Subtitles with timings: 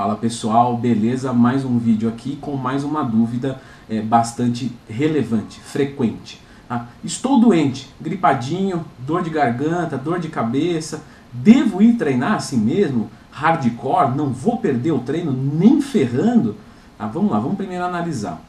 [0.00, 1.30] Fala pessoal, beleza?
[1.30, 6.40] Mais um vídeo aqui com mais uma dúvida é, bastante relevante, frequente.
[6.66, 6.86] Tá?
[7.04, 11.02] Estou doente, gripadinho, dor de garganta, dor de cabeça.
[11.30, 13.10] Devo ir treinar assim mesmo?
[13.30, 14.16] Hardcore?
[14.16, 16.56] Não vou perder o treino nem ferrando?
[16.96, 17.06] Tá?
[17.06, 18.40] Vamos lá, vamos primeiro analisar.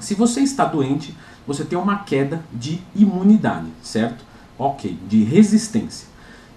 [0.00, 1.12] Se você está doente,
[1.44, 4.24] você tem uma queda de imunidade, certo?
[4.56, 6.13] Ok, de resistência.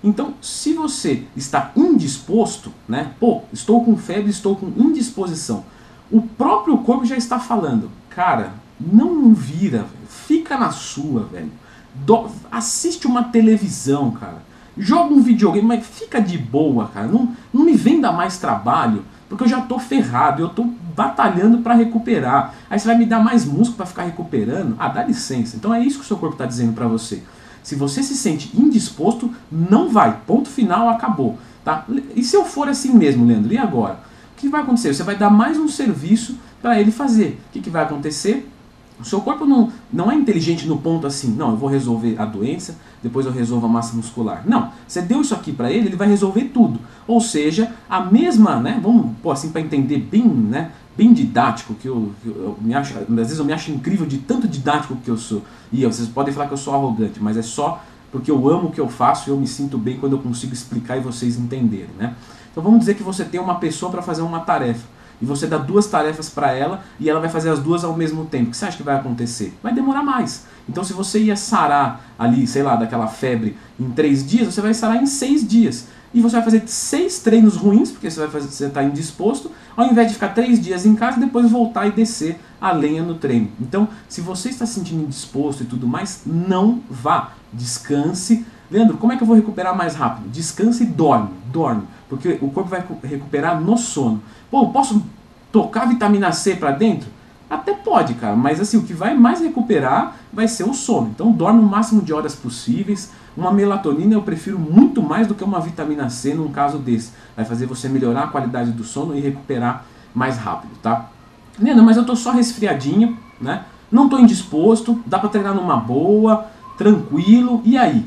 [0.08, 3.12] Então, se você está indisposto, né?
[3.20, 5.66] Pô, estou com febre, estou com indisposição.
[6.10, 11.52] O próprio corpo já está falando, cara, não vira, fica na sua, velho.
[11.94, 14.42] Do, assiste uma televisão, cara.
[14.78, 17.08] Joga um videogame, mas fica de boa, cara.
[17.08, 20.64] Não, não me venda mais trabalho, porque eu já tô ferrado, eu tô
[20.96, 22.54] batalhando para recuperar.
[22.70, 24.78] Aí você vai me dar mais músculo para ficar recuperando?
[24.80, 25.58] Ah, dá licença.
[25.58, 27.22] Então é isso que o seu corpo está dizendo para você.
[27.68, 30.22] Se você se sente indisposto, não vai.
[30.26, 31.38] Ponto final, acabou.
[31.66, 31.86] Tá?
[32.16, 34.00] E se eu for assim mesmo, Leandro, e agora?
[34.32, 34.94] O que vai acontecer?
[34.94, 37.38] Você vai dar mais um serviço para ele fazer.
[37.50, 38.50] O que, que vai acontecer?
[38.98, 42.24] O seu corpo não, não é inteligente no ponto assim, não, eu vou resolver a
[42.24, 44.44] doença, depois eu resolvo a massa muscular.
[44.46, 46.80] Não, você deu isso aqui para ele, ele vai resolver tudo.
[47.06, 51.88] Ou seja, a mesma, né, vamos pôr assim para entender bem, né, bem didático, que
[51.88, 55.18] eu, eu, me acho, às vezes eu me acho incrível de tanto didático que eu
[55.18, 55.44] sou.
[55.72, 57.82] E vocês podem falar que eu sou arrogante, mas é só
[58.12, 60.54] porque eu amo o que eu faço e eu me sinto bem quando eu consigo
[60.54, 62.16] explicar e vocês entenderem, né?
[62.52, 64.88] Então vamos dizer que você tem uma pessoa para fazer uma tarefa
[65.22, 68.26] e você dá duas tarefas para ela e ela vai fazer as duas ao mesmo
[68.26, 68.48] tempo.
[68.48, 69.54] O que você acha que vai acontecer?
[69.62, 70.46] Vai demorar mais.
[70.68, 74.74] Então se você ia sarar ali, sei lá, daquela febre em três dias, você vai
[74.74, 78.66] sarar em seis dias e você vai fazer seis treinos ruins, porque você vai você
[78.66, 82.40] está indisposto, ao invés de ficar três dias em casa e depois voltar e descer
[82.60, 83.50] a lenha no treino.
[83.60, 87.34] Então, se você está se sentindo indisposto e tudo mais, não vá.
[87.54, 88.46] Descanse.
[88.70, 90.30] Leandro, como é que eu vou recuperar mais rápido?
[90.30, 94.22] Descanse e dorme, dorme, porque o corpo vai recuperar no sono.
[94.52, 95.04] Pô, posso
[95.52, 97.10] tocar vitamina C para dentro?
[97.50, 101.12] Até pode, cara, mas assim, o que vai mais recuperar vai ser o sono.
[101.14, 103.12] Então dorme o máximo de horas possíveis.
[103.38, 107.12] Uma melatonina eu prefiro muito mais do que uma vitamina C num caso desse.
[107.36, 111.12] Vai fazer você melhorar a qualidade do sono e recuperar mais rápido, tá?
[111.60, 113.64] Leandro, mas eu tô só resfriadinho, né?
[113.92, 116.48] Não tô indisposto, dá para treinar numa boa,
[116.80, 117.62] tranquilo.
[117.64, 118.04] E aí?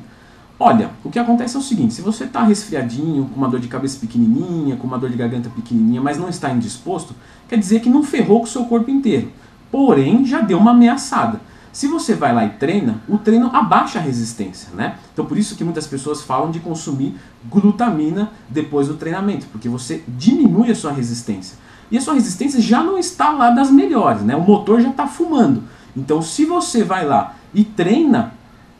[0.58, 3.68] Olha, o que acontece é o seguinte, se você está resfriadinho, com uma dor de
[3.68, 7.14] cabeça pequenininha, com uma dor de garganta pequenininha, mas não está indisposto,
[7.48, 9.30] quer dizer que não ferrou com o seu corpo inteiro.
[9.70, 11.40] Porém, já deu uma ameaçada.
[11.72, 14.96] Se você vai lá e treina, o treino abaixa a resistência, né?
[15.12, 17.14] Então por isso que muitas pessoas falam de consumir
[17.48, 21.56] glutamina depois do treinamento, porque você diminui a sua resistência.
[21.90, 24.34] E a sua resistência já não está lá das melhores, né?
[24.34, 25.62] O motor já está fumando.
[25.96, 28.32] Então se você vai lá e treina,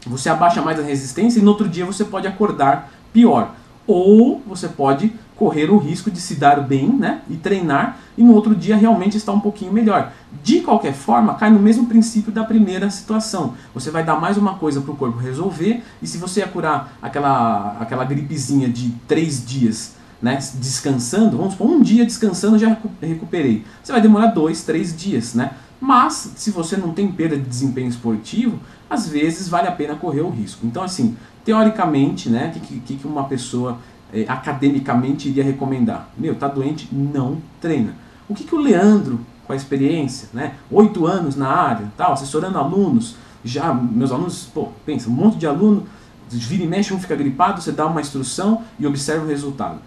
[0.07, 3.55] você abaixa mais a resistência e no outro dia você pode acordar pior.
[3.87, 8.35] Ou você pode correr o risco de se dar bem né, e treinar e no
[8.35, 10.13] outro dia realmente estar um pouquinho melhor.
[10.43, 13.55] De qualquer forma, cai no mesmo princípio da primeira situação.
[13.73, 17.79] Você vai dar mais uma coisa para o corpo resolver e se você curar aquela,
[17.81, 23.65] aquela gripezinha de três dias né, descansando, vamos supor, um dia descansando já recuperei.
[23.83, 25.53] Você vai demorar dois, três dias, né?
[25.81, 30.21] Mas, se você não tem perda de desempenho esportivo, às vezes vale a pena correr
[30.21, 30.67] o risco.
[30.67, 33.79] Então, assim, teoricamente, né, o que, que, uma pessoa
[34.13, 36.09] é, academicamente iria recomendar?
[36.17, 37.95] Meu, tá doente, não treina.
[38.29, 42.59] O que, que o Leandro, com a experiência, né, oito anos na área, tal, assessorando
[42.59, 45.87] alunos, já, meus alunos, pô, pensa, um monte de aluno,
[46.29, 49.79] vira e mexe, um fica gripado, você dá uma instrução e observa o resultado.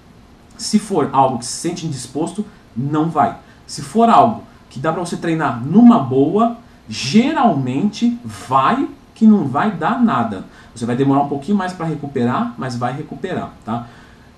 [0.58, 2.46] Se for algo que se sente indisposto,
[2.76, 3.38] não vai.
[3.66, 6.58] Se for algo que dá para você treinar numa boa,
[6.90, 10.46] geralmente vai que não vai dar nada.
[10.76, 13.88] Você vai demorar um pouquinho mais para recuperar, mas vai recuperar, tá?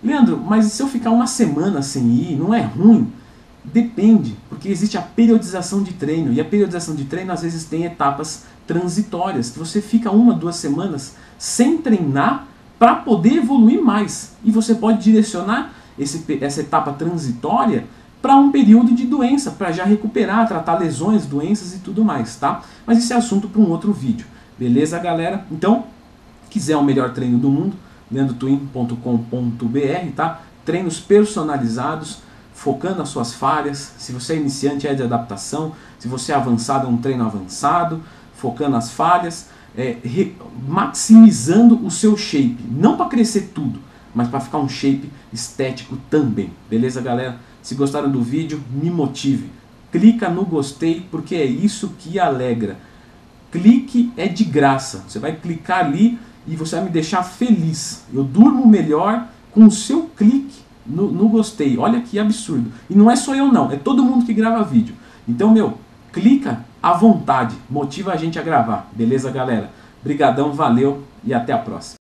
[0.06, 3.12] Leandro, mas se eu ficar uma semana sem ir, não é ruim?
[3.64, 7.84] Depende, porque existe a periodização de treino e a periodização de treino às vezes tem
[7.84, 12.48] etapas transitórias, que você fica uma, duas semanas sem treinar
[12.78, 14.34] para poder evoluir mais.
[14.44, 17.86] E você pode direcionar esse, essa etapa transitória
[18.22, 22.62] para um período de doença, para já recuperar, tratar lesões, doenças e tudo mais, tá?
[22.86, 24.26] Mas isso é assunto para um outro vídeo.
[24.58, 25.46] Beleza, galera?
[25.52, 25.86] Então,
[26.50, 27.76] quiser o melhor treino do mundo,
[28.12, 30.42] leandrotwin.com.br, tá?
[30.64, 32.20] Treinos personalizados,
[32.54, 33.94] focando as suas falhas.
[33.98, 35.74] Se você é iniciante, é de adaptação.
[36.00, 38.02] Se você é avançado, é um treino avançado,
[38.36, 40.36] focando as falhas, é, re,
[40.68, 42.58] maximizando o seu shape.
[42.70, 43.80] Não para crescer tudo,
[44.14, 46.52] mas para ficar um shape estético também.
[46.70, 47.38] Beleza, galera?
[47.62, 49.50] Se gostaram do vídeo, me motive.
[49.92, 52.78] Clica no gostei porque é isso que alegra.
[53.52, 55.06] Clique é de graça.
[55.08, 58.04] Você vai clicar ali e você vai me deixar feliz.
[58.14, 61.78] Eu durmo melhor com o seu clique no, no gostei.
[61.78, 62.72] Olha que absurdo.
[62.90, 64.96] E não é só eu não, é todo mundo que grava vídeo.
[65.28, 65.78] Então, meu,
[66.14, 68.90] clica à vontade, motiva a gente a gravar.
[68.94, 69.72] Beleza, galera?
[70.04, 72.05] Brigadão, valeu e até a próxima.